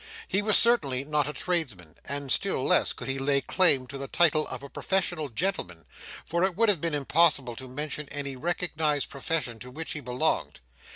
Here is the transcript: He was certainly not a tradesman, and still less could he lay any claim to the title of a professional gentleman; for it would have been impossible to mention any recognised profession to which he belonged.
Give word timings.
He 0.27 0.41
was 0.41 0.57
certainly 0.57 1.03
not 1.03 1.27
a 1.27 1.31
tradesman, 1.33 1.93
and 2.03 2.31
still 2.31 2.63
less 2.65 2.91
could 2.91 3.07
he 3.07 3.19
lay 3.19 3.33
any 3.35 3.41
claim 3.41 3.85
to 3.85 3.99
the 3.99 4.07
title 4.07 4.47
of 4.47 4.63
a 4.63 4.67
professional 4.67 5.29
gentleman; 5.29 5.85
for 6.25 6.43
it 6.43 6.55
would 6.57 6.69
have 6.69 6.81
been 6.81 6.95
impossible 6.95 7.55
to 7.57 7.67
mention 7.69 8.09
any 8.09 8.35
recognised 8.35 9.11
profession 9.11 9.59
to 9.59 9.69
which 9.69 9.91
he 9.91 9.99
belonged. 9.99 10.59